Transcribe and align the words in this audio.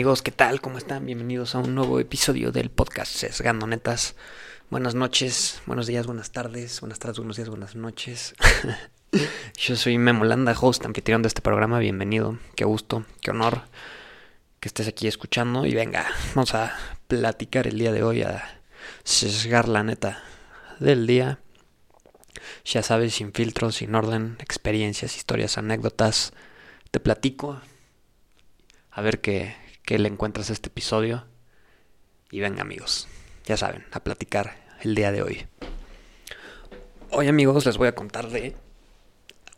amigos, 0.00 0.22
¿qué 0.22 0.30
tal? 0.30 0.62
¿Cómo 0.62 0.78
están? 0.78 1.04
Bienvenidos 1.04 1.54
a 1.54 1.58
un 1.58 1.74
nuevo 1.74 2.00
episodio 2.00 2.52
del 2.52 2.70
podcast 2.70 3.12
Sesgando 3.14 3.66
Netas. 3.66 4.16
Buenas 4.70 4.94
noches, 4.94 5.60
buenos 5.66 5.86
días, 5.86 6.06
buenas 6.06 6.30
tardes, 6.30 6.80
buenas 6.80 6.98
tardes, 6.98 7.18
buenos 7.18 7.36
días, 7.36 7.50
buenas 7.50 7.76
noches. 7.76 8.34
Yo 9.58 9.76
soy 9.76 9.98
Memo 9.98 10.24
Landa, 10.24 10.56
host, 10.58 10.86
anfitrión 10.86 11.20
de 11.20 11.28
este 11.28 11.42
programa. 11.42 11.78
Bienvenido, 11.80 12.38
qué 12.56 12.64
gusto, 12.64 13.04
qué 13.20 13.32
honor 13.32 13.64
que 14.58 14.68
estés 14.68 14.88
aquí 14.88 15.06
escuchando. 15.06 15.66
Y 15.66 15.74
venga, 15.74 16.06
vamos 16.34 16.54
a 16.54 16.74
platicar 17.06 17.66
el 17.66 17.78
día 17.78 17.92
de 17.92 18.02
hoy, 18.02 18.22
a 18.22 18.62
sesgar 19.04 19.68
la 19.68 19.82
neta 19.82 20.24
del 20.78 21.06
día. 21.06 21.40
Ya 22.64 22.82
sabes, 22.82 23.16
sin 23.16 23.34
filtros, 23.34 23.74
sin 23.74 23.94
orden, 23.94 24.38
experiencias, 24.40 25.18
historias, 25.18 25.58
anécdotas. 25.58 26.32
Te 26.90 27.00
platico, 27.00 27.60
a 28.90 29.02
ver 29.02 29.20
qué, 29.20 29.59
le 29.98 30.08
encuentras 30.08 30.50
este 30.50 30.68
episodio. 30.68 31.24
Y 32.30 32.40
venga 32.40 32.62
amigos, 32.62 33.08
ya 33.44 33.56
saben, 33.56 33.84
a 33.92 34.00
platicar 34.00 34.56
el 34.82 34.94
día 34.94 35.10
de 35.10 35.22
hoy. 35.22 35.46
Hoy 37.10 37.26
amigos 37.26 37.66
les 37.66 37.76
voy 37.76 37.88
a 37.88 37.94
contar 37.94 38.28
de 38.28 38.54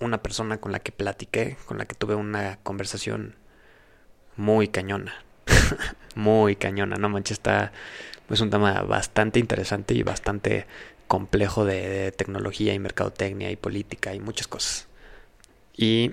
una 0.01 0.23
persona 0.23 0.59
con 0.59 0.73
la 0.73 0.81
que 0.81 0.91
platiqué, 0.91 1.57
con 1.67 1.79
la 1.79 1.85
que 1.85 1.95
tuve 1.95 2.15
una 2.15 2.59
conversación 2.63 3.37
muy 4.37 4.69
cañona. 4.69 5.15
muy 6.15 6.57
cañona, 6.57 6.97
no 6.97 7.09
manches, 7.09 7.39
está 7.39 7.73
es 8.31 8.41
un 8.41 8.49
tema 8.49 8.81
bastante 8.83 9.39
interesante 9.39 9.93
y 9.93 10.03
bastante 10.03 10.67
complejo 11.07 11.67
de, 11.67 11.87
de, 11.89 12.13
tecnología 12.13 12.73
y 12.73 12.79
mercadotecnia 12.79 13.51
y 13.51 13.57
política 13.57 14.15
y 14.15 14.21
muchas 14.21 14.49
cosas. 14.49 14.87
Y 15.77 16.11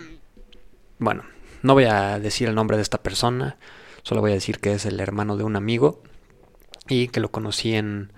bueno, 0.98 1.24
no 1.62 1.74
voy 1.74 1.86
a 1.86 2.20
decir 2.20 2.50
el 2.50 2.56
nombre 2.56 2.76
de 2.76 2.84
esta 2.84 3.02
persona, 3.02 3.58
solo 4.10 4.22
voy 4.22 4.32
a 4.32 4.34
decir 4.34 4.58
que 4.58 4.74
es 4.74 4.88
el 4.88 5.00
hermano 5.02 5.38
de 5.38 5.44
un 5.44 5.56
amigo 5.56 6.02
y 6.88 7.10
que 7.10 7.20
lo 7.20 7.30
conocí 7.30 7.76
en, 7.76 8.12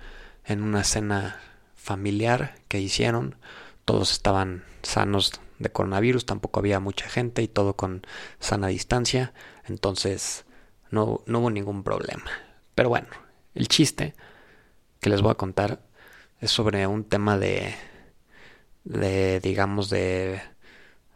en 0.45 0.63
una 0.63 0.85
cena 0.85 1.41
familiar 1.75 2.55
que 2.69 2.79
hicieron. 2.79 3.35
Todos 3.83 4.13
estaban 4.13 4.63
sanos 4.83 5.33
de 5.59 5.69
coronavirus, 5.69 6.25
tampoco 6.25 6.61
había 6.61 6.79
mucha 6.79 7.09
gente 7.09 7.41
y 7.41 7.49
todo 7.49 7.75
con 7.75 8.07
sana 8.39 8.67
distancia, 8.67 9.33
entonces 9.65 10.45
no, 10.91 11.23
no 11.25 11.39
hubo 11.39 11.49
ningún 11.49 11.83
problema. 11.83 12.23
Pero 12.73 12.87
bueno, 12.87 13.07
el 13.53 13.67
chiste 13.67 14.13
que 15.01 15.09
les 15.09 15.21
voy 15.21 15.31
a 15.31 15.35
contar 15.35 15.81
es 16.39 16.51
sobre 16.51 16.87
un 16.87 17.03
tema 17.03 17.37
de, 17.37 17.75
de 18.85 19.41
digamos, 19.41 19.89
de 19.89 20.41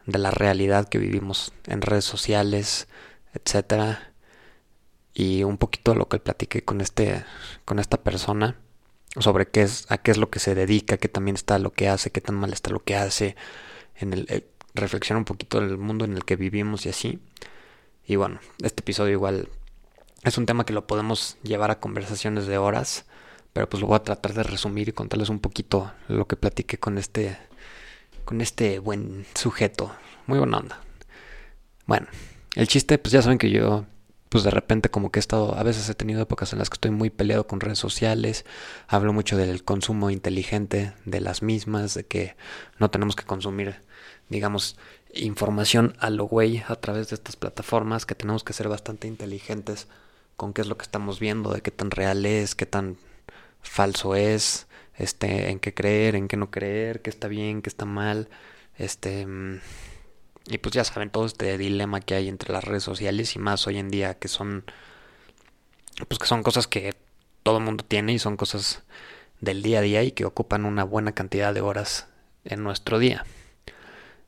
de 0.06 0.20
la 0.20 0.32
realidad 0.32 0.90
que 0.90 0.98
vivimos 0.98 1.54
en 1.66 1.82
redes 1.82 2.04
sociales, 2.04 2.90
etcétera. 3.34 4.12
Y 5.16 5.44
un 5.44 5.58
poquito 5.58 5.96
lo 5.96 6.08
que 6.08 6.20
platiqué 6.20 6.64
con 6.64 6.82
este 6.82 7.24
con 7.66 7.80
esta 7.80 8.04
persona 8.04 8.58
sobre 9.18 9.48
qué 9.48 9.62
es 9.64 9.90
a 9.90 9.98
qué 9.98 10.12
es 10.12 10.18
lo 10.18 10.30
que 10.30 10.40
se 10.40 10.54
dedica, 10.56 10.98
qué 10.98 11.08
también 11.08 11.36
está 11.36 11.58
lo 11.58 11.72
que 11.72 11.90
hace, 11.90 12.12
qué 12.12 12.22
tan 12.22 12.36
mal 12.36 12.54
está 12.54 12.70
lo 12.70 12.84
que 12.84 12.96
hace, 12.96 13.36
en 13.96 14.14
el 14.14 14.28
eh, 14.30 14.46
un 15.12 15.26
poquito 15.26 15.62
del 15.62 15.78
mundo 15.78 16.06
en 16.06 16.14
el 16.14 16.26
que 16.26 16.36
vivimos 16.36 16.86
y 16.86 16.90
así. 16.90 17.20
Y 18.06 18.18
bueno, 18.18 18.40
este 18.62 18.82
episodio 18.82 19.14
igual 19.14 19.50
es 20.24 20.38
un 20.38 20.46
tema 20.46 20.66
que 20.66 20.74
lo 20.74 20.86
podemos 20.86 21.38
llevar 21.44 21.72
a 21.72 21.80
conversaciones 21.80 22.46
de 22.46 22.58
horas, 22.58 23.06
pero 23.54 23.70
pues 23.70 23.82
lo 23.82 23.88
voy 23.88 23.96
a 23.96 24.04
tratar 24.04 24.34
de 24.34 24.44
resumir 24.44 24.90
y 24.90 24.92
contarles 24.92 25.30
un 25.30 25.40
poquito 25.40 25.94
lo 26.10 26.28
que 26.28 26.36
platiqué 26.36 26.78
con 26.78 26.98
este 26.98 27.38
con 28.26 28.42
este 28.42 28.80
buen 28.80 29.26
sujeto. 29.36 29.96
Muy 30.28 30.40
buena 30.40 30.58
onda. 30.58 30.82
Bueno, 31.86 32.08
el 32.56 32.68
chiste, 32.68 32.98
pues 32.98 33.12
ya 33.12 33.22
saben 33.22 33.38
que 33.38 33.52
yo, 33.52 33.86
pues 34.30 34.44
de 34.44 34.52
repente 34.52 34.90
como 34.90 35.12
que 35.12 35.20
he 35.20 35.22
estado, 35.22 35.56
a 35.56 35.64
veces 35.64 35.88
he 35.90 35.96
tenido 35.96 36.22
épocas 36.22 36.52
en 36.54 36.60
las 36.60 36.70
que 36.70 36.76
estoy 36.76 36.92
muy 36.92 37.10
peleado 37.10 37.48
con 37.48 37.60
redes 37.60 37.80
sociales, 37.80 38.46
hablo 38.88 39.14
mucho 39.14 39.38
del 39.38 39.64
consumo 39.64 40.10
inteligente 40.10 40.94
de 41.06 41.22
las 41.22 41.42
mismas, 41.42 41.94
de 41.94 42.06
que 42.06 42.36
no 42.80 42.90
tenemos 42.90 43.16
que 43.16 43.24
consumir, 43.24 43.82
digamos, 44.30 44.78
información 45.14 45.96
a 46.00 46.10
lo 46.10 46.26
güey 46.26 46.64
a 46.68 46.76
través 46.76 47.10
de 47.10 47.16
estas 47.16 47.36
plataformas, 47.36 48.06
que 48.06 48.16
tenemos 48.16 48.44
que 48.44 48.54
ser 48.54 48.68
bastante 48.68 49.08
inteligentes 49.08 49.88
con 50.36 50.54
qué 50.54 50.62
es 50.62 50.68
lo 50.68 50.78
que 50.78 50.84
estamos 50.84 51.20
viendo, 51.20 51.54
de 51.54 51.62
qué 51.62 51.72
tan 51.72 51.92
real 51.92 52.26
es, 52.26 52.56
qué 52.56 52.66
tan 52.66 52.98
falso 53.62 54.16
es, 54.16 54.68
este, 54.98 55.50
en 55.50 55.60
qué 55.60 55.74
creer, 55.74 56.16
en 56.16 56.28
qué 56.28 56.38
no 56.38 56.52
creer, 56.52 57.02
qué 57.02 57.10
está 57.10 57.28
bien, 57.28 57.62
qué 57.62 57.70
está 57.70 57.86
mal, 57.86 58.30
este, 58.78 59.26
mm, 59.26 59.60
y 60.48 60.58
pues 60.60 60.74
ya 60.74 60.84
saben 60.84 61.10
todo 61.10 61.26
este 61.26 61.58
dilema 61.58 62.02
que 62.02 62.16
hay 62.16 62.28
entre 62.28 62.54
las 62.54 62.64
redes 62.64 62.84
sociales 62.84 63.36
y 63.36 63.40
más 63.40 63.66
hoy 63.68 63.78
en 63.78 63.90
día 63.90 64.16
que 64.16 64.28
son, 64.28 64.64
pues 66.08 66.20
que 66.20 66.28
son 66.28 66.44
cosas 66.44 66.68
que 66.68 66.96
todo 67.44 67.58
el 67.58 67.64
mundo 67.64 67.84
tiene 67.88 68.14
y 68.14 68.20
son 68.20 68.38
cosas 68.38 68.84
del 69.42 69.62
día 69.62 69.80
a 69.80 69.82
día 69.82 70.04
y 70.04 70.12
que 70.12 70.26
ocupan 70.26 70.66
una 70.66 70.84
buena 70.84 71.14
cantidad 71.14 71.54
de 71.54 71.62
horas 71.62 72.08
en 72.44 72.64
nuestro 72.64 73.00
día. 73.00 73.26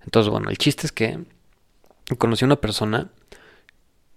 Entonces, 0.04 0.30
bueno, 0.32 0.50
el 0.50 0.58
chiste 0.58 0.88
es 0.88 0.92
que 0.92 1.20
conocí 2.18 2.46
a 2.46 2.48
una 2.48 2.62
persona 2.62 3.10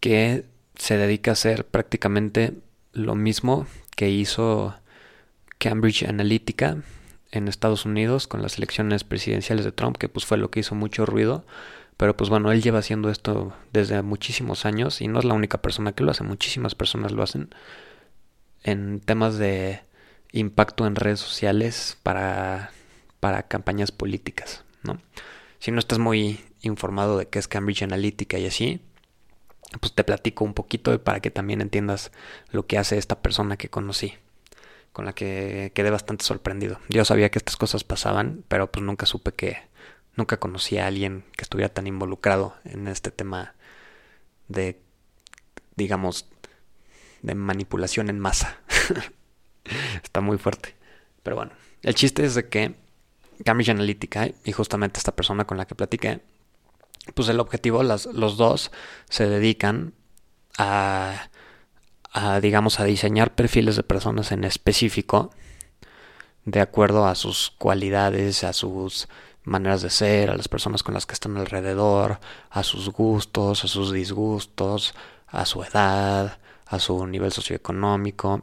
que 0.00 0.44
se 0.77 0.97
dedica 0.97 1.31
a 1.31 1.32
hacer 1.32 1.67
prácticamente 1.67 2.55
lo 2.93 3.15
mismo 3.15 3.67
que 3.97 4.09
hizo 4.09 4.75
Cambridge 5.59 6.05
Analytica 6.05 6.78
en 7.32 7.49
Estados 7.49 7.84
Unidos 7.84 8.27
con 8.27 8.43
las 8.43 8.56
elecciones 8.59 9.05
presidenciales 9.05 9.65
de 9.65 9.72
Trump, 9.72 9.97
que 9.97 10.09
pues 10.09 10.25
fue 10.25 10.38
lo 10.38 10.50
que 10.50 10.61
hizo 10.61 10.75
mucho 10.75 11.06
ruido. 11.06 11.44
Pero 12.00 12.16
pues 12.16 12.31
bueno, 12.31 12.50
él 12.50 12.62
lleva 12.62 12.78
haciendo 12.78 13.11
esto 13.11 13.53
desde 13.75 14.00
muchísimos 14.00 14.65
años 14.65 15.03
y 15.03 15.06
no 15.06 15.19
es 15.19 15.27
la 15.27 15.34
única 15.34 15.61
persona 15.61 15.93
que 15.93 16.03
lo 16.03 16.11
hace, 16.11 16.25
muchísimas 16.25 16.75
personas 16.75 17.12
lo 17.12 17.22
hacen 17.22 17.55
en 18.62 19.00
temas 19.00 19.37
de 19.37 19.83
impacto 20.33 20.87
en 20.87 20.97
redes 20.97 21.21
sociales 21.21 21.99
para, 22.03 22.71
para 23.21 23.49
campañas 23.49 23.93
políticas, 23.93 24.65
¿no? 24.83 24.99
Si 25.59 25.72
no 25.72 25.78
estás 25.78 25.99
muy 25.99 26.41
informado 26.62 27.19
de 27.19 27.28
qué 27.28 27.38
es 27.38 27.49
Cambridge 27.49 27.83
Analytica 27.83 28.38
y 28.38 28.47
así, 28.47 28.81
pues 29.78 29.94
te 29.94 30.03
platico 30.03 30.47
un 30.47 30.55
poquito 30.55 31.05
para 31.05 31.21
que 31.21 31.31
también 31.31 31.61
entiendas 31.61 32.12
lo 32.50 32.67
que 32.67 32.78
hace 32.78 32.97
esta 32.97 33.21
persona 33.21 33.59
que 33.59 33.69
conocí 33.69 34.15
con 34.94 35.05
la 35.05 35.12
que 35.12 35.71
quedé 35.75 35.91
bastante 35.91 36.25
sorprendido. 36.25 36.81
Yo 36.88 37.05
sabía 37.05 37.31
que 37.31 37.38
estas 37.38 37.59
cosas 37.59 37.84
pasaban, 37.84 38.43
pero 38.49 38.72
pues 38.72 38.82
nunca 38.84 39.05
supe 39.05 39.32
que, 39.32 39.59
nunca 40.20 40.38
conocí 40.38 40.76
a 40.76 40.86
alguien 40.86 41.25
que 41.34 41.44
estuviera 41.44 41.72
tan 41.72 41.86
involucrado 41.86 42.54
en 42.64 42.88
este 42.88 43.10
tema 43.10 43.54
de, 44.48 44.78
digamos, 45.76 46.28
de 47.22 47.34
manipulación 47.34 48.10
en 48.10 48.20
masa. 48.20 48.58
Está 50.04 50.20
muy 50.20 50.36
fuerte. 50.36 50.75
Pero 51.22 51.36
bueno, 51.36 51.53
el 51.81 51.94
chiste 51.94 52.22
es 52.26 52.34
de 52.34 52.50
que 52.50 52.75
Cambridge 53.47 53.70
Analytica 53.70 54.28
y 54.44 54.53
justamente 54.53 54.98
esta 54.98 55.16
persona 55.16 55.47
con 55.47 55.56
la 55.56 55.66
que 55.66 55.75
platiqué, 55.75 56.20
pues 57.14 57.31
el 57.31 57.41
objetivo, 57.41 57.82
los 57.82 58.37
dos 58.37 58.70
se 59.08 59.26
dedican 59.26 59.94
a, 60.58 61.31
digamos, 62.42 62.78
a 62.78 62.84
diseñar 62.84 63.34
perfiles 63.34 63.76
de 63.76 63.84
personas 63.84 64.32
en 64.32 64.44
específico 64.44 65.31
de 66.44 66.60
acuerdo 66.60 67.06
a 67.06 67.14
sus 67.14 67.52
cualidades, 67.56 68.44
a 68.44 68.52
sus 68.52 69.08
maneras 69.45 69.83
de 69.83 69.91
ser, 69.91 70.31
a 70.31 70.37
las 70.37 70.49
personas 70.49 70.83
con 70.83 70.95
las 70.95 71.06
que 71.06 71.15
están 71.15 71.37
alrededor, 71.37 72.21
a 72.51 72.62
sus 72.62 72.91
gustos, 72.91 73.65
a 73.65 73.69
sus 73.69 73.93
disgustos, 73.93 74.95
a 75.27 75.47
su 75.47 75.62
edad, 75.62 76.39
a 76.67 76.78
su 76.78 77.06
nivel 77.06 77.33
socioeconómico, 77.33 78.43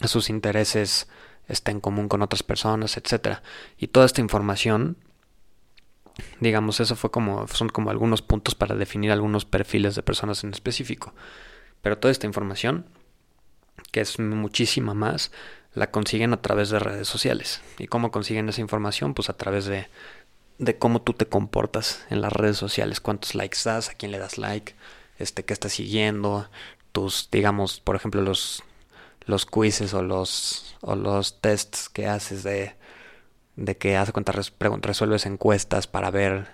a 0.00 0.08
sus 0.08 0.30
intereses 0.30 1.08
está 1.48 1.70
en 1.70 1.80
común 1.80 2.08
con 2.08 2.22
otras 2.22 2.42
personas, 2.42 2.96
etcétera. 2.96 3.42
Y 3.78 3.88
toda 3.88 4.06
esta 4.06 4.20
información, 4.20 4.96
digamos, 6.40 6.80
eso 6.80 6.96
fue 6.96 7.10
como 7.10 7.46
son 7.48 7.68
como 7.68 7.90
algunos 7.90 8.22
puntos 8.22 8.54
para 8.54 8.74
definir 8.74 9.12
algunos 9.12 9.44
perfiles 9.44 9.94
de 9.94 10.02
personas 10.02 10.44
en 10.44 10.50
específico. 10.50 11.14
Pero 11.82 11.98
toda 11.98 12.12
esta 12.12 12.26
información, 12.26 12.86
que 13.92 14.00
es 14.00 14.18
muchísima 14.18 14.94
más, 14.94 15.32
la 15.74 15.90
consiguen 15.90 16.32
a 16.32 16.40
través 16.40 16.70
de 16.70 16.78
redes 16.78 17.08
sociales. 17.08 17.60
¿Y 17.78 17.88
cómo 17.88 18.10
consiguen 18.10 18.48
esa 18.48 18.60
información? 18.60 19.12
Pues 19.12 19.28
a 19.28 19.36
través 19.36 19.66
de, 19.66 19.88
de 20.58 20.78
cómo 20.78 21.02
tú 21.02 21.12
te 21.14 21.26
comportas 21.26 22.04
en 22.10 22.20
las 22.20 22.32
redes 22.32 22.56
sociales, 22.56 23.00
cuántos 23.00 23.34
likes 23.34 23.58
das, 23.64 23.90
a 23.90 23.94
quién 23.94 24.12
le 24.12 24.18
das 24.18 24.38
like, 24.38 24.74
este, 25.18 25.44
qué 25.44 25.52
estás 25.52 25.72
siguiendo, 25.72 26.48
tus, 26.92 27.28
digamos, 27.30 27.80
por 27.80 27.96
ejemplo, 27.96 28.22
los, 28.22 28.62
los 29.26 29.46
quizzes 29.46 29.94
o 29.94 30.02
los, 30.02 30.76
o 30.80 30.94
los 30.94 31.40
tests 31.40 31.88
que 31.88 32.06
haces 32.06 32.42
de, 32.42 32.74
de 33.56 33.76
que 33.76 33.96
hace 33.96 34.12
cuántas 34.12 34.52
resuelves 34.60 35.26
encuestas 35.26 35.86
para 35.86 36.10
ver, 36.10 36.48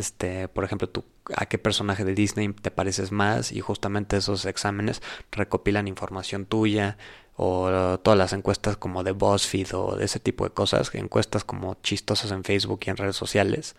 este, 0.00 0.48
por 0.48 0.64
ejemplo, 0.64 0.90
a 1.36 1.46
qué 1.46 1.58
personaje 1.58 2.04
de 2.04 2.14
Disney 2.14 2.52
te 2.52 2.70
pareces 2.70 3.12
más 3.12 3.52
y 3.52 3.60
justamente 3.60 4.16
esos 4.16 4.44
exámenes 4.46 5.02
recopilan 5.30 5.86
información 5.86 6.46
tuya 6.46 6.98
o 7.36 7.98
todas 8.02 8.18
las 8.18 8.32
encuestas 8.32 8.76
como 8.76 9.02
de 9.04 9.12
BuzzFeed 9.12 9.74
o 9.74 9.96
de 9.96 10.04
ese 10.04 10.20
tipo 10.20 10.44
de 10.44 10.50
cosas, 10.50 10.94
encuestas 10.94 11.44
como 11.44 11.76
chistosas 11.82 12.32
en 12.32 12.44
Facebook 12.44 12.80
y 12.86 12.90
en 12.90 12.96
redes 12.96 13.16
sociales. 13.16 13.76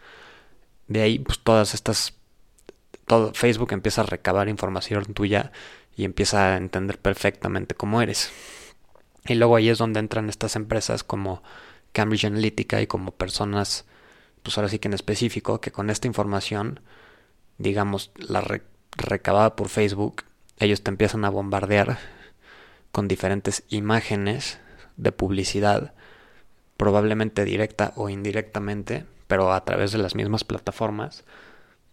De 0.87 1.01
ahí 1.01 1.19
pues 1.19 1.39
todas 1.39 1.73
estas 1.73 2.13
todo 3.05 3.33
Facebook 3.33 3.73
empieza 3.73 4.01
a 4.01 4.05
recabar 4.05 4.47
información 4.49 5.03
tuya 5.13 5.51
y 5.95 6.05
empieza 6.05 6.53
a 6.53 6.57
entender 6.57 6.97
perfectamente 6.99 7.75
cómo 7.75 8.01
eres. 8.01 8.31
Y 9.25 9.35
luego 9.35 9.55
ahí 9.55 9.69
es 9.69 9.77
donde 9.77 9.99
entran 9.99 10.29
estas 10.29 10.55
empresas 10.55 11.03
como 11.03 11.43
Cambridge 11.91 12.25
Analytica 12.25 12.81
y 12.81 12.87
como 12.87 13.11
personas, 13.11 13.85
pues 14.43 14.57
ahora 14.57 14.69
sí 14.69 14.79
que 14.79 14.87
en 14.87 14.93
específico, 14.93 15.61
que 15.61 15.71
con 15.71 15.89
esta 15.89 16.07
información, 16.07 16.79
digamos, 17.57 18.11
la 18.15 18.43
recabada 18.97 19.55
por 19.55 19.69
Facebook, 19.69 20.23
ellos 20.59 20.83
te 20.83 20.91
empiezan 20.91 21.25
a 21.25 21.29
bombardear 21.29 21.97
con 22.91 23.07
diferentes 23.07 23.63
imágenes 23.69 24.59
de 24.97 25.11
publicidad, 25.11 25.93
probablemente 26.77 27.45
directa 27.45 27.93
o 27.95 28.09
indirectamente, 28.09 29.05
pero 29.27 29.53
a 29.53 29.63
través 29.63 29.91
de 29.91 29.97
las 29.97 30.15
mismas 30.15 30.43
plataformas, 30.43 31.23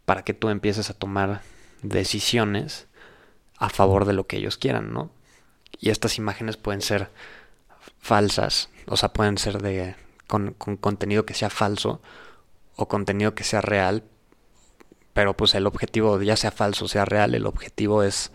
para 0.04 0.24
que 0.24 0.34
tú 0.34 0.48
empieces 0.48 0.90
a 0.90 0.94
tomar 0.94 1.42
decisiones 1.82 2.86
a 3.58 3.68
favor 3.68 4.04
de 4.04 4.12
lo 4.12 4.26
que 4.26 4.38
ellos 4.38 4.56
quieran, 4.56 4.92
¿no? 4.92 5.10
Y 5.80 5.90
estas 5.90 6.18
imágenes 6.18 6.56
pueden 6.56 6.80
ser 6.80 7.10
falsas, 8.00 8.70
o 8.86 8.96
sea, 8.96 9.12
pueden 9.12 9.38
ser 9.38 9.60
de 9.60 9.94
con, 10.26 10.54
contenido 10.54 11.26
que 11.26 11.34
sea 11.34 11.50
falso 11.50 12.00
o 12.78 12.86
contenido 12.86 13.34
que 13.34 13.42
sea 13.42 13.60
real, 13.60 14.04
pero 15.12 15.36
pues 15.36 15.54
el 15.56 15.66
objetivo, 15.66 16.22
ya 16.22 16.36
sea 16.36 16.52
falso 16.52 16.84
o 16.84 16.88
sea 16.88 17.04
real, 17.04 17.34
el 17.34 17.44
objetivo 17.44 18.04
es 18.04 18.30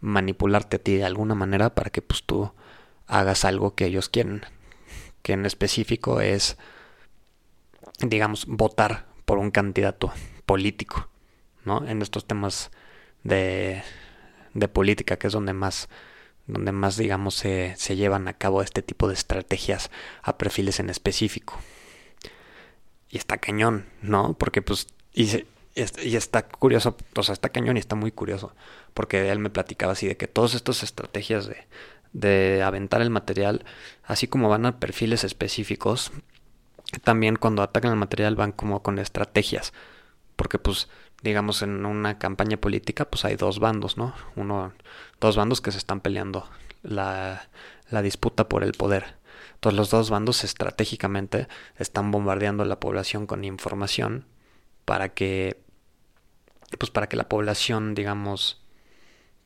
manipularte 0.00 0.76
a 0.76 0.78
ti 0.80 0.96
de 0.96 1.04
alguna 1.04 1.36
manera 1.36 1.76
para 1.76 1.90
que 1.90 2.02
pues 2.02 2.24
tú 2.24 2.52
hagas 3.06 3.44
algo 3.44 3.76
que 3.76 3.86
ellos 3.86 4.08
quieren, 4.08 4.42
que 5.22 5.32
en 5.34 5.46
específico 5.46 6.20
es, 6.20 6.58
digamos, 8.00 8.46
votar 8.46 9.06
por 9.24 9.38
un 9.38 9.52
candidato 9.52 10.12
político, 10.44 11.08
¿no? 11.64 11.86
En 11.86 12.02
estos 12.02 12.26
temas 12.26 12.72
de, 13.22 13.84
de 14.54 14.68
política, 14.68 15.18
que 15.18 15.28
es 15.28 15.32
donde 15.32 15.52
más 15.52 15.88
donde 16.48 16.72
más, 16.72 16.96
digamos, 16.96 17.34
se, 17.34 17.74
se 17.76 17.94
llevan 17.94 18.26
a 18.26 18.32
cabo 18.32 18.62
este 18.62 18.82
tipo 18.82 19.06
de 19.06 19.14
estrategias 19.14 19.90
a 20.22 20.38
perfiles 20.38 20.80
en 20.80 20.88
específico. 20.88 21.60
Y 23.10 23.18
está 23.18 23.38
cañón, 23.38 23.86
¿no? 24.02 24.34
Porque 24.34 24.62
pues, 24.62 24.86
y, 25.12 25.44
y 25.74 26.16
está 26.16 26.46
curioso, 26.46 26.96
o 27.16 27.22
sea, 27.22 27.32
está 27.32 27.48
cañón 27.48 27.76
y 27.76 27.80
está 27.80 27.94
muy 27.96 28.12
curioso, 28.12 28.54
porque 28.94 29.30
él 29.30 29.38
me 29.38 29.50
platicaba 29.50 29.92
así 29.92 30.06
de 30.06 30.16
que 30.16 30.28
todas 30.28 30.54
estas 30.54 30.82
estrategias 30.82 31.46
de, 31.46 31.66
de 32.12 32.62
aventar 32.62 33.00
el 33.00 33.10
material, 33.10 33.64
así 34.04 34.26
como 34.28 34.48
van 34.48 34.66
a 34.66 34.78
perfiles 34.78 35.24
específicos, 35.24 36.12
también 37.04 37.36
cuando 37.36 37.62
atacan 37.62 37.92
el 37.92 37.98
material 37.98 38.36
van 38.36 38.52
como 38.52 38.82
con 38.82 38.98
estrategias, 38.98 39.72
porque 40.36 40.58
pues 40.58 40.88
digamos, 41.22 41.62
en 41.62 41.84
una 41.84 42.18
campaña 42.18 42.56
política, 42.56 43.04
pues 43.04 43.24
hay 43.24 43.36
dos 43.36 43.58
bandos, 43.58 43.96
¿no? 43.96 44.14
Uno, 44.36 44.72
dos 45.20 45.36
bandos 45.36 45.60
que 45.60 45.72
se 45.72 45.78
están 45.78 46.00
peleando 46.00 46.48
la, 46.82 47.48
la 47.90 48.02
disputa 48.02 48.48
por 48.48 48.62
el 48.62 48.72
poder. 48.72 49.16
Entonces 49.58 49.76
los 49.76 49.90
dos 49.90 50.08
bandos 50.08 50.44
estratégicamente 50.44 51.48
están 51.76 52.12
bombardeando 52.12 52.62
a 52.62 52.66
la 52.66 52.78
población 52.78 53.26
con 53.26 53.42
información 53.42 54.24
para 54.84 55.08
que, 55.08 55.60
pues 56.78 56.92
para 56.92 57.08
que 57.08 57.16
la 57.16 57.28
población, 57.28 57.96
digamos, 57.96 58.62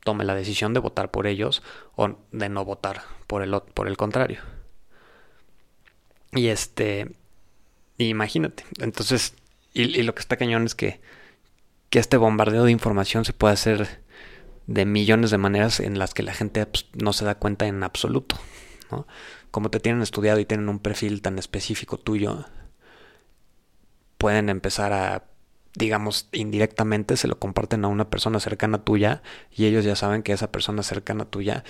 tome 0.05 0.25
la 0.25 0.35
decisión 0.35 0.75
de 0.75 0.81
votar 0.81 1.11
por 1.11 1.27
ellos 1.27 1.63
o 1.97 2.19
de 2.31 2.51
no 2.51 2.63
votar 2.67 3.01
por 3.27 3.43
el, 3.43 3.59
por 3.73 3.89
el 3.89 3.97
contrario. 3.97 4.41
Y 6.33 6.49
este, 6.49 7.13
imagínate, 7.97 8.67
entonces, 8.81 9.35
y, 9.73 10.03
lo 10.03 10.15
que 10.15 10.21
está 10.21 10.37
cañón 10.37 10.67
es 10.67 10.75
que 10.75 11.01
que 11.89 11.99
este 11.99 12.17
bombardeo 12.17 12.65
de 12.65 12.71
información 12.71 13.27
se 13.27 13.35
puede 13.35 13.53
hacer 13.53 14.03
de 14.67 14.87
millones 14.87 15.31
de 15.31 15.37
maneras 15.37 15.79
en 15.79 15.99
las 15.99 16.15
que 16.15 16.23
la 16.23 16.33
gente 16.33 16.65
pues, 16.65 16.87
no 16.95 17.13
se 17.13 17.27
da 17.27 17.35
cuenta 17.35 17.67
en 17.67 17.83
absoluto. 17.83 18.37
Como 19.51 19.71
te 19.71 19.81
tienen 19.81 20.03
estudiado 20.03 20.39
y 20.39 20.45
tienen 20.45 20.69
un 20.69 20.79
perfil 20.79 21.23
tan 21.23 21.39
específico 21.39 21.99
tuyo, 21.99 22.45
pueden 24.19 24.49
empezar 24.49 24.93
a, 24.93 25.25
digamos, 25.75 26.29
indirectamente 26.33 27.17
se 27.17 27.29
lo 27.29 27.39
comparten 27.39 27.85
a 27.85 27.89
una 27.89 28.09
persona 28.09 28.41
cercana 28.41 28.85
tuya 28.85 29.23
y 29.51 29.67
ellos 29.67 29.85
ya 29.85 29.97
saben 29.97 30.23
que 30.23 30.33
esa 30.33 30.53
persona 30.53 30.83
cercana 30.83 31.25
tuya 31.25 31.65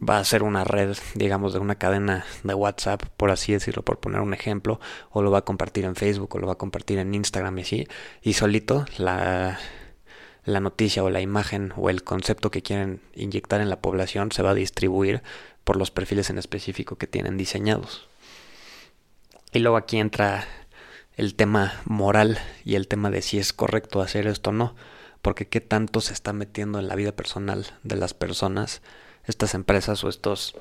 va 0.00 0.18
a 0.18 0.24
ser 0.24 0.42
una 0.42 0.64
red, 0.64 0.96
digamos, 1.14 1.52
de 1.52 1.58
una 1.58 1.76
cadena 1.76 2.24
de 2.44 2.54
WhatsApp, 2.54 3.02
por 3.16 3.30
así 3.30 3.52
decirlo, 3.52 3.82
por 3.82 3.98
poner 3.98 4.20
un 4.20 4.34
ejemplo, 4.34 4.80
o 5.10 5.22
lo 5.22 5.30
va 5.30 5.38
a 5.38 5.44
compartir 5.44 5.84
en 5.84 5.96
Facebook, 5.96 6.34
o 6.34 6.38
lo 6.38 6.46
va 6.46 6.54
a 6.54 6.58
compartir 6.58 6.98
en 6.98 7.14
Instagram 7.14 7.58
y 7.58 7.62
así, 7.62 7.88
y 8.22 8.34
solito 8.34 8.84
la 8.98 9.58
noticia 10.60 11.02
o 11.02 11.10
la 11.10 11.20
imagen 11.20 11.72
o 11.76 11.90
el 11.90 12.04
concepto 12.04 12.50
que 12.50 12.62
quieren 12.62 13.00
inyectar 13.14 13.60
en 13.60 13.70
la 13.70 13.80
población 13.80 14.32
se 14.32 14.42
va 14.42 14.50
a 14.50 14.54
distribuir 14.54 15.22
por 15.66 15.76
los 15.76 15.90
perfiles 15.90 16.30
en 16.30 16.38
específico 16.38 16.94
que 16.94 17.08
tienen 17.08 17.36
diseñados. 17.36 18.06
Y 19.52 19.58
luego 19.58 19.76
aquí 19.76 19.98
entra 19.98 20.46
el 21.16 21.34
tema 21.34 21.82
moral 21.84 22.38
y 22.64 22.76
el 22.76 22.86
tema 22.86 23.10
de 23.10 23.20
si 23.20 23.40
es 23.40 23.52
correcto 23.52 24.00
hacer 24.00 24.28
esto 24.28 24.50
o 24.50 24.52
no, 24.52 24.76
porque 25.22 25.48
qué 25.48 25.60
tanto 25.60 26.00
se 26.00 26.12
está 26.12 26.32
metiendo 26.32 26.78
en 26.78 26.86
la 26.86 26.94
vida 26.94 27.10
personal 27.16 27.66
de 27.82 27.96
las 27.96 28.14
personas 28.14 28.80
estas 29.24 29.54
empresas 29.54 30.04
o 30.04 30.08
estos 30.08 30.54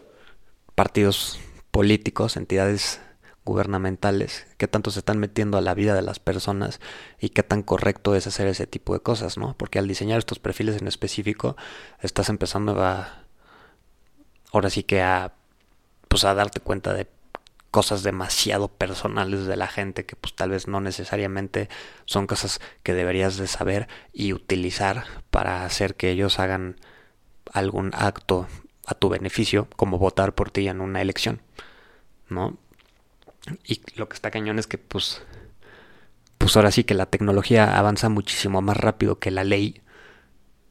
partidos 0.73 1.37
políticos, 1.69 2.35
entidades 2.35 2.99
gubernamentales, 3.43 4.47
qué 4.57 4.67
tanto 4.67 4.89
se 4.89 4.97
están 4.97 5.19
metiendo 5.19 5.59
a 5.59 5.61
la 5.61 5.75
vida 5.75 5.93
de 5.93 6.01
las 6.01 6.17
personas 6.17 6.79
y 7.19 7.29
qué 7.29 7.43
tan 7.43 7.61
correcto 7.61 8.15
es 8.15 8.25
hacer 8.25 8.47
ese 8.47 8.65
tipo 8.65 8.95
de 8.95 9.01
cosas, 9.01 9.37
¿no? 9.37 9.55
Porque 9.55 9.77
al 9.77 9.87
diseñar 9.87 10.17
estos 10.17 10.39
perfiles 10.39 10.81
en 10.81 10.87
específico, 10.87 11.55
estás 12.01 12.29
empezando 12.29 12.83
a 12.83 13.24
ahora 14.51 14.69
sí 14.69 14.83
que 14.83 15.01
a 15.01 15.33
pues 16.07 16.23
a 16.23 16.33
darte 16.33 16.59
cuenta 16.59 16.93
de 16.93 17.07
cosas 17.71 18.03
demasiado 18.03 18.69
personales 18.69 19.47
de 19.47 19.57
la 19.57 19.67
gente 19.67 20.05
que 20.05 20.15
pues 20.15 20.33
tal 20.33 20.51
vez 20.51 20.67
no 20.67 20.79
necesariamente 20.79 21.67
son 22.05 22.25
cosas 22.25 22.61
que 22.83 22.93
deberías 22.93 23.35
de 23.35 23.47
saber 23.47 23.89
y 24.13 24.31
utilizar 24.31 25.03
para 25.29 25.65
hacer 25.65 25.95
que 25.95 26.09
ellos 26.09 26.39
hagan 26.39 26.77
algún 27.51 27.91
acto 27.93 28.47
a 28.85 28.93
tu 28.93 29.09
beneficio, 29.09 29.67
como 29.75 29.97
votar 29.97 30.35
por 30.35 30.51
ti 30.51 30.67
en 30.67 30.79
una 30.79 31.01
elección, 31.01 31.41
¿no? 32.29 32.57
Y 33.65 33.81
lo 33.95 34.07
que 34.07 34.15
está 34.15 34.31
cañón 34.31 34.57
es 34.57 34.67
que, 34.67 34.77
pues, 34.77 35.21
pues 36.37 36.55
ahora 36.55 36.71
sí 36.71 36.83
que 36.83 36.93
la 36.93 37.07
tecnología 37.07 37.77
avanza 37.77 38.09
muchísimo 38.09 38.61
más 38.61 38.77
rápido 38.77 39.19
que 39.19 39.31
la 39.31 39.43
ley, 39.43 39.81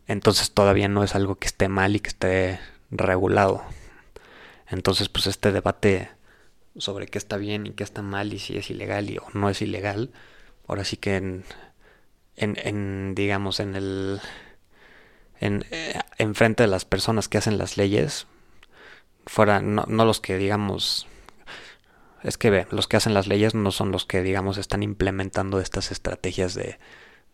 entonces 0.06 0.52
todavía 0.52 0.88
no 0.88 1.04
es 1.04 1.14
algo 1.14 1.36
que 1.36 1.46
esté 1.46 1.68
mal 1.68 1.96
y 1.96 2.00
que 2.00 2.08
esté 2.08 2.60
regulado. 2.94 3.64
Entonces, 4.68 5.08
pues 5.08 5.26
este 5.26 5.52
debate 5.52 6.10
sobre 6.76 7.06
qué 7.06 7.18
está 7.18 7.36
bien 7.36 7.66
y 7.66 7.72
qué 7.72 7.84
está 7.84 8.02
mal 8.02 8.32
y 8.32 8.38
si 8.38 8.56
es 8.56 8.70
ilegal 8.70 9.10
y 9.10 9.18
o 9.18 9.26
no 9.34 9.50
es 9.50 9.62
ilegal, 9.62 10.10
ahora 10.66 10.84
sí 10.84 10.96
que 10.96 11.16
en, 11.16 11.44
en, 12.36 12.56
en 12.64 13.14
digamos, 13.14 13.60
en 13.60 13.76
el 13.76 14.20
en, 15.40 15.64
eh, 15.70 16.00
frente 16.34 16.62
de 16.62 16.68
las 16.68 16.84
personas 16.84 17.28
que 17.28 17.38
hacen 17.38 17.58
las 17.58 17.76
leyes, 17.76 18.26
fuera, 19.26 19.60
no, 19.60 19.84
no 19.86 20.04
los 20.04 20.20
que 20.20 20.38
digamos, 20.38 21.06
es 22.22 22.38
que 22.38 22.50
ve, 22.50 22.66
los 22.70 22.88
que 22.88 22.96
hacen 22.96 23.14
las 23.14 23.26
leyes 23.26 23.54
no 23.54 23.70
son 23.70 23.92
los 23.92 24.06
que 24.06 24.22
digamos 24.22 24.58
están 24.58 24.82
implementando 24.82 25.60
estas 25.60 25.90
estrategias 25.92 26.54
de, 26.54 26.78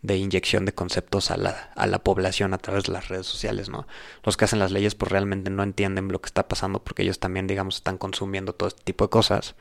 de 0.03 0.17
inyección 0.17 0.65
de 0.65 0.73
conceptos 0.73 1.31
a 1.31 1.37
la, 1.37 1.71
a 1.77 1.87
la 1.87 1.99
población 1.99 2.55
a 2.55 2.59
través 2.59 2.85
de 2.85 2.93
las 2.93 3.09
redes 3.09 3.27
sociales, 3.27 3.69
¿no? 3.69 3.87
Los 4.25 4.37
que 4.37 4.47
hacen 4.47 4.59
las 4.59 4.73
leyes 4.73 4.95
pues 4.95 5.13
realmente 5.13 5.51
no 5.51 5.63
entienden 5.63 6.09
lo 6.09 6.21
que 6.21 6.27
está 6.27 6.49
pasando 6.49 6.83
porque 6.83 7.03
ellos 7.03 7.19
también 7.19 7.47
digamos 7.47 7.77
están 7.77 7.99
consumiendo 7.99 8.55
todo 8.55 8.69
este 8.69 8.83
tipo 8.83 9.05
de 9.05 9.11
cosas. 9.11 9.57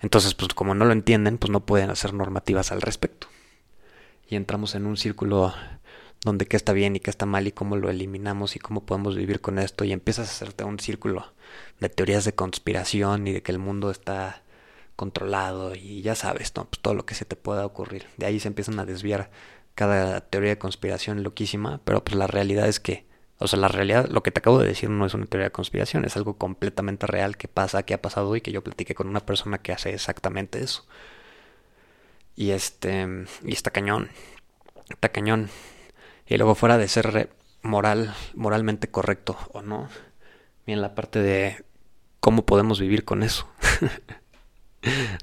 Entonces 0.00 0.34
pues 0.34 0.52
como 0.54 0.74
no 0.74 0.84
lo 0.84 0.92
entienden 0.92 1.38
pues 1.38 1.50
no 1.50 1.64
pueden 1.64 1.90
hacer 1.90 2.12
normativas 2.12 2.72
al 2.72 2.82
respecto. 2.82 3.28
Y 4.28 4.34
entramos 4.34 4.74
en 4.74 4.86
un 4.86 4.96
círculo 4.96 5.54
donde 6.24 6.46
qué 6.46 6.56
está 6.56 6.72
bien 6.72 6.96
y 6.96 7.00
qué 7.00 7.10
está 7.10 7.26
mal 7.26 7.46
y 7.46 7.52
cómo 7.52 7.76
lo 7.76 7.88
eliminamos 7.88 8.56
y 8.56 8.58
cómo 8.58 8.84
podemos 8.84 9.14
vivir 9.14 9.40
con 9.40 9.60
esto 9.60 9.84
y 9.84 9.92
empiezas 9.92 10.28
a 10.28 10.32
hacerte 10.32 10.64
un 10.64 10.80
círculo 10.80 11.32
de 11.78 11.88
teorías 11.88 12.24
de 12.24 12.34
conspiración 12.34 13.28
y 13.28 13.32
de 13.32 13.42
que 13.42 13.52
el 13.52 13.60
mundo 13.60 13.92
está 13.92 14.42
controlado 14.96 15.74
y 15.74 16.02
ya 16.02 16.14
sabes, 16.14 16.52
¿no? 16.56 16.64
Pues 16.64 16.80
todo 16.80 16.94
lo 16.94 17.06
que 17.06 17.14
se 17.14 17.24
te 17.24 17.36
pueda 17.36 17.66
ocurrir. 17.66 18.06
De 18.16 18.26
ahí 18.26 18.40
se 18.40 18.48
empiezan 18.48 18.78
a 18.80 18.86
desviar 18.86 19.30
cada 19.74 20.22
teoría 20.22 20.50
de 20.50 20.58
conspiración 20.58 21.22
loquísima, 21.22 21.80
pero 21.84 22.02
pues 22.02 22.16
la 22.16 22.26
realidad 22.26 22.66
es 22.66 22.80
que, 22.80 23.06
o 23.38 23.46
sea, 23.46 23.58
la 23.58 23.68
realidad, 23.68 24.08
lo 24.08 24.22
que 24.22 24.30
te 24.30 24.40
acabo 24.40 24.58
de 24.58 24.68
decir 24.68 24.90
no 24.90 25.06
es 25.06 25.14
una 25.14 25.26
teoría 25.26 25.48
de 25.48 25.52
conspiración, 25.52 26.04
es 26.04 26.16
algo 26.16 26.38
completamente 26.38 27.06
real 27.06 27.36
que 27.36 27.48
pasa, 27.48 27.84
que 27.84 27.94
ha 27.94 28.02
pasado 28.02 28.34
y 28.36 28.40
que 28.40 28.52
yo 28.52 28.64
platiqué 28.64 28.94
con 28.94 29.08
una 29.08 29.20
persona 29.20 29.58
que 29.58 29.72
hace 29.72 29.92
exactamente 29.94 30.62
eso. 30.62 30.86
Y 32.34 32.50
este, 32.50 33.06
y 33.44 33.52
está 33.52 33.70
cañón, 33.70 34.10
está 34.88 35.10
cañón. 35.10 35.50
Y 36.26 36.36
luego 36.38 36.54
fuera 36.54 36.78
de 36.78 36.88
ser 36.88 37.30
moral, 37.62 38.14
moralmente 38.34 38.90
correcto 38.90 39.36
o 39.52 39.62
no, 39.62 39.88
bien 40.66 40.80
la 40.82 40.94
parte 40.94 41.20
de 41.20 41.64
cómo 42.20 42.46
podemos 42.46 42.80
vivir 42.80 43.04
con 43.04 43.22
eso. 43.22 43.48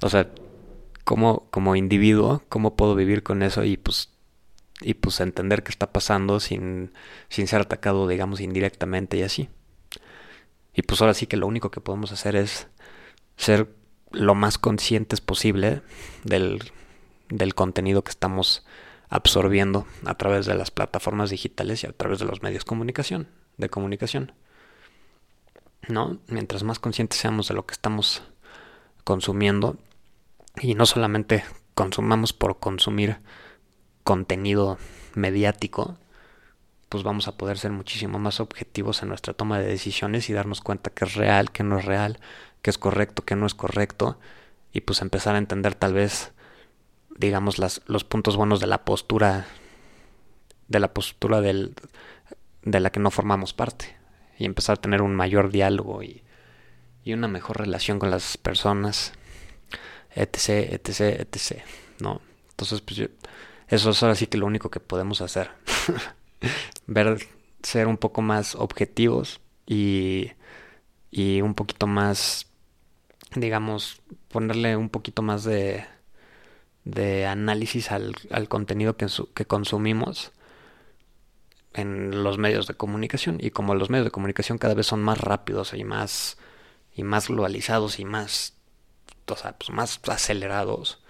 o 0.01 0.09
sea, 0.09 0.29
cómo 1.03 1.47
como 1.51 1.75
individuo, 1.75 2.43
cómo 2.49 2.75
puedo 2.75 2.95
vivir 2.95 3.23
con 3.23 3.43
eso 3.43 3.63
y 3.63 3.77
pues 3.77 4.09
y 4.81 4.95
pues 4.95 5.19
entender 5.21 5.63
qué 5.63 5.71
está 5.71 5.91
pasando 5.91 6.39
sin, 6.39 6.91
sin 7.29 7.47
ser 7.47 7.61
atacado, 7.61 8.07
digamos, 8.07 8.41
indirectamente 8.41 9.17
y 9.17 9.23
así. 9.23 9.49
Y 10.73 10.81
pues 10.81 11.01
ahora 11.01 11.13
sí 11.13 11.27
que 11.27 11.37
lo 11.37 11.47
único 11.47 11.71
que 11.71 11.81
podemos 11.81 12.11
hacer 12.11 12.35
es 12.35 12.67
ser 13.37 13.73
lo 14.11 14.35
más 14.35 14.57
conscientes 14.57 15.21
posible 15.21 15.81
del, 16.23 16.71
del 17.29 17.55
contenido 17.55 18.03
que 18.03 18.11
estamos 18.11 18.65
absorbiendo 19.09 19.85
a 20.05 20.15
través 20.15 20.45
de 20.45 20.55
las 20.55 20.71
plataformas 20.71 21.29
digitales 21.29 21.83
y 21.83 21.87
a 21.87 21.93
través 21.93 22.19
de 22.19 22.25
los 22.25 22.41
medios 22.41 22.63
de 22.63 22.67
comunicación, 22.67 23.27
de 23.57 23.69
comunicación. 23.69 24.33
¿No? 25.87 26.19
Mientras 26.27 26.63
más 26.63 26.79
conscientes 26.79 27.19
seamos 27.19 27.47
de 27.47 27.53
lo 27.53 27.65
que 27.65 27.73
estamos 27.73 28.23
consumiendo. 29.03 29.77
Y 30.61 30.75
no 30.75 30.85
solamente 30.85 31.43
consumamos 31.73 32.33
por 32.33 32.59
consumir 32.59 33.17
contenido 34.03 34.77
mediático, 35.15 35.97
pues 36.89 37.03
vamos 37.03 37.27
a 37.27 37.37
poder 37.37 37.57
ser 37.57 37.71
muchísimo 37.71 38.19
más 38.19 38.39
objetivos 38.39 39.01
en 39.01 39.09
nuestra 39.09 39.33
toma 39.33 39.59
de 39.59 39.65
decisiones 39.65 40.29
y 40.29 40.33
darnos 40.33 40.61
cuenta 40.61 40.91
que 40.91 41.05
es 41.05 41.15
real, 41.15 41.51
que 41.51 41.63
no 41.63 41.79
es 41.79 41.85
real, 41.85 42.19
que 42.61 42.69
es 42.69 42.77
correcto, 42.77 43.23
que 43.23 43.35
no 43.35 43.45
es 43.45 43.55
correcto, 43.55 44.19
y 44.71 44.81
pues 44.81 45.01
empezar 45.01 45.35
a 45.35 45.39
entender 45.39 45.75
tal 45.75 45.93
vez, 45.93 46.33
digamos, 47.17 47.57
las, 47.57 47.81
los 47.87 48.03
puntos 48.03 48.37
buenos 48.37 48.59
de 48.59 48.67
la 48.67 48.85
postura, 48.85 49.47
de 50.67 50.79
la 50.79 50.93
postura 50.93 51.41
del, 51.41 51.75
de 52.61 52.79
la 52.79 52.91
que 52.91 52.99
no 52.99 53.09
formamos 53.09 53.53
parte, 53.53 53.97
y 54.37 54.45
empezar 54.45 54.77
a 54.77 54.81
tener 54.81 55.01
un 55.01 55.15
mayor 55.15 55.49
diálogo 55.49 56.03
y, 56.03 56.22
y 57.03 57.13
una 57.13 57.27
mejor 57.27 57.57
relación 57.57 57.99
con 57.99 58.11
las 58.11 58.37
personas, 58.37 59.13
etc, 60.15 60.71
etc, 60.71 60.99
etc, 61.19 61.61
¿no? 61.99 62.21
Entonces, 62.51 62.81
pues 62.81 62.97
yo, 62.97 63.07
eso 63.67 63.89
es 63.89 64.03
ahora 64.03 64.15
sí 64.15 64.27
que 64.27 64.37
lo 64.37 64.45
único 64.45 64.69
que 64.69 64.79
podemos 64.79 65.21
hacer. 65.21 65.51
Ver, 66.87 67.27
ser 67.63 67.87
un 67.87 67.97
poco 67.97 68.21
más 68.21 68.55
objetivos 68.55 69.41
y, 69.65 70.31
y 71.11 71.41
un 71.41 71.55
poquito 71.55 71.87
más, 71.87 72.47
digamos, 73.35 74.01
ponerle 74.29 74.75
un 74.77 74.89
poquito 74.89 75.21
más 75.21 75.43
de, 75.43 75.85
de 76.85 77.25
análisis 77.25 77.91
al, 77.91 78.15
al 78.31 78.47
contenido 78.47 78.97
que, 78.97 79.07
que 79.33 79.45
consumimos 79.45 80.31
en 81.73 82.23
los 82.23 82.37
medios 82.37 82.67
de 82.67 82.75
comunicación 82.75 83.37
y 83.39 83.49
como 83.49 83.75
los 83.75 83.89
medios 83.89 84.05
de 84.05 84.11
comunicación 84.11 84.57
cada 84.57 84.75
vez 84.75 84.85
son 84.85 85.01
más 85.01 85.19
rápidos 85.19 85.73
y 85.73 85.83
más 85.83 86.37
y 86.95 87.03
más 87.03 87.27
globalizados 87.27 87.99
y 87.99 88.05
más 88.05 88.53
o 89.27 89.35
sea, 89.35 89.57
pues 89.57 89.69
más 89.69 89.99
acelerados 90.07 91.01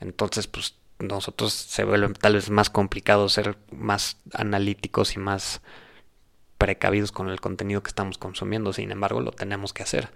entonces 0.00 0.46
pues 0.46 0.76
nosotros 0.98 1.52
se 1.52 1.84
vuelve 1.84 2.12
tal 2.14 2.34
vez 2.34 2.50
más 2.50 2.70
complicado 2.70 3.28
ser 3.28 3.56
más 3.70 4.18
analíticos 4.32 5.16
y 5.16 5.18
más 5.18 5.60
precavidos 6.58 7.12
con 7.12 7.28
el 7.28 7.40
contenido 7.40 7.82
que 7.82 7.88
estamos 7.88 8.18
consumiendo. 8.18 8.72
Sin 8.72 8.90
embargo, 8.90 9.20
lo 9.20 9.32
tenemos 9.32 9.72
que 9.72 9.82
hacer. 9.82 10.10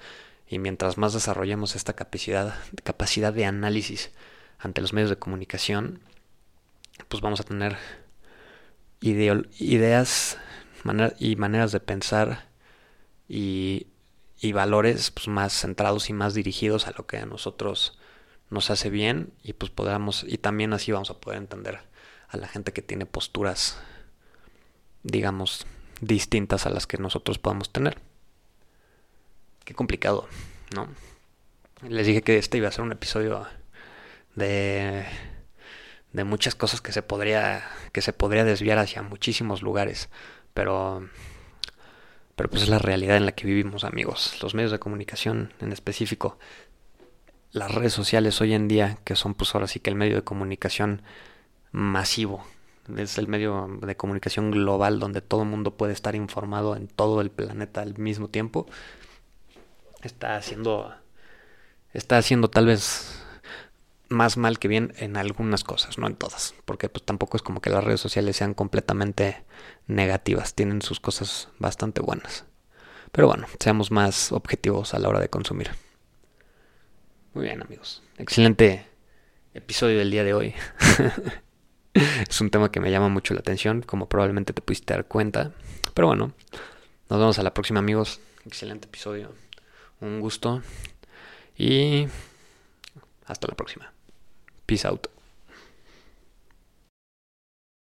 Y 0.49 0.59
mientras 0.59 0.97
más 0.97 1.13
desarrollemos 1.13 1.77
esta 1.77 1.93
capacidad, 1.93 2.55
capacidad 2.85 3.33
de 3.33 3.45
análisis 3.45 4.11
ante 4.59 4.81
los 4.81 4.93
medios 4.93 5.11
de 5.11 5.19
comunicación, 5.19 6.01
pues 7.09 7.21
vamos 7.21 7.41
a 7.41 7.45
tener 7.45 7.77
ideas 9.01 10.39
y 11.19 11.37
maneras 11.37 11.73
de 11.73 11.81
pensar 11.81 12.49
y, 13.29 13.89
y 14.41 14.53
valores 14.53 15.11
pues, 15.11 15.29
más 15.29 15.53
centrados 15.53 16.11
y 16.11 16.13
más 16.13 16.35
dirigidos 16.35 16.87
a 16.87 16.93
lo 16.97 17.07
que 17.07 17.19
a 17.19 17.27
nosotros 17.27 17.99
nos 18.51 18.71
hace 18.71 18.91
bien 18.91 19.33
y 19.43 19.53
pues 19.53 19.71
podamos 19.71 20.25
y 20.27 20.39
también 20.39 20.73
así 20.73 20.93
vamos 20.93 21.11
a 21.11 21.21
poder 21.21 21.39
entender 21.39 21.81
a 22.29 22.37
la 22.37 22.49
gente 22.49 22.73
que 22.73 22.83
tiene 22.83 23.05
posturas 23.05 23.79
digamos 25.03 25.67
distintas 26.01 26.67
a 26.67 26.71
las 26.71 26.87
que 26.87 26.99
nosotros 26.99 27.39
podamos 27.39 27.73
tener. 27.73 27.99
Qué 29.65 29.75
complicado, 29.75 30.29
¿no? 30.75 30.89
Les 31.89 32.07
dije 32.07 32.23
que 32.23 32.39
este 32.39 32.59
iba 32.59 32.69
a 32.69 32.73
ser 32.73 32.85
un 32.85 32.93
episodio 32.93 33.47
de 34.35 35.05
de 36.13 36.25
muchas 36.25 36.55
cosas 36.55 36.81
que 36.81 36.93
se 36.93 37.03
podría 37.03 37.69
que 37.93 38.01
se 38.01 38.13
podría 38.13 38.45
desviar 38.45 38.79
hacia 38.79 39.03
muchísimos 39.03 39.63
lugares, 39.63 40.09
pero 40.55 41.09
pero 42.39 42.49
pues 42.49 42.63
es 42.63 42.69
la 42.69 42.79
realidad 42.79 43.17
en 43.17 43.27
la 43.27 43.33
que 43.33 43.47
vivimos, 43.47 43.83
amigos. 43.83 44.39
Los 44.41 44.55
medios 44.55 44.71
de 44.71 44.79
comunicación 44.79 45.53
en 45.61 45.73
específico 45.73 46.39
las 47.51 47.75
redes 47.75 47.93
sociales 47.93 48.41
hoy 48.41 48.55
en 48.55 48.69
día, 48.69 48.99
que 49.05 49.17
son 49.17 49.35
pues 49.35 49.55
ahora 49.55 49.67
sí 49.67 49.81
que 49.81 49.91
el 49.91 49.97
medio 49.97 50.15
de 50.15 50.23
comunicación 50.23 51.03
masivo, 51.73 52.45
es 52.97 53.19
el 53.19 53.27
medio 53.27 53.69
de 53.83 53.97
comunicación 53.97 54.51
global 54.51 55.01
donde 55.01 55.21
todo 55.21 55.43
el 55.43 55.49
mundo 55.49 55.77
puede 55.77 55.93
estar 55.93 56.15
informado 56.15 56.77
en 56.77 56.87
todo 56.87 57.21
el 57.21 57.31
planeta 57.31 57.83
al 57.83 57.99
mismo 57.99 58.29
tiempo, 58.29 58.67
está 60.03 60.37
haciendo, 60.37 60.95
está 61.93 62.19
haciendo 62.19 62.49
tal 62.49 62.67
vez 62.67 63.21
más 64.09 64.37
mal 64.37 64.59
que 64.59 64.69
bien 64.69 64.95
en 64.97 65.17
algunas 65.17 65.65
cosas, 65.65 65.99
no 65.99 66.07
en 66.07 66.17
todas, 66.17 66.55
porque 66.65 66.89
pues 66.89 67.05
tampoco 67.05 67.37
es 67.37 67.43
como 67.43 67.61
que 67.61 67.71
las 67.71 67.85
redes 67.85 68.01
sociales 68.01 68.37
sean 68.37 68.55
completamente 68.55 69.45
negativas, 69.87 70.55
tienen 70.55 70.83
sus 70.83 71.01
cosas 71.01 71.49
bastante 71.59 72.01
buenas. 72.01 72.45
Pero 73.13 73.27
bueno, 73.27 73.47
seamos 73.59 73.91
más 73.91 74.33
objetivos 74.33 74.95
a 74.95 74.99
la 74.99 75.09
hora 75.09 75.21
de 75.21 75.29
consumir. 75.29 75.71
Muy 77.35 77.45
bien, 77.45 77.63
amigos. 77.63 78.03
Excelente 78.17 78.87
episodio 79.55 79.99
del 79.99 80.11
día 80.11 80.25
de 80.25 80.35
hoy. 80.35 80.55
es 81.95 82.41
un 82.41 82.51
tema 82.51 82.71
que 82.71 82.81
me 82.81 82.91
llama 82.91 83.09
mucho 83.09 83.35
la 83.35 83.41
atención, 83.41 83.83
como 83.83 84.09
probablemente 84.09 84.53
te 84.53 84.63
pudiste 84.63 84.95
dar 84.95 85.07
cuenta. 85.07 85.53
Pero 85.95 86.09
bueno, 86.09 86.33
nos 87.09 87.19
vemos 87.19 87.39
a 87.39 87.43
la 87.43 87.55
próxima, 87.55 87.81
amigos. 87.81 88.21
Excelente 88.45 88.89
episodio. 88.89 89.35
Un 90.01 90.21
gusto. 90.21 90.63
Y 91.57 92.07
hasta 93.27 93.49
la 93.49 93.55
próxima. 93.55 93.93
Peace 94.69 94.85
out. 94.85 95.07